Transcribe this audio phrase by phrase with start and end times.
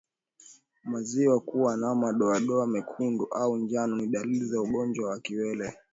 [0.85, 5.77] Maziwa kuwa na madoadoa mekundu au njano ni dalili za ugonjwa wa kiwele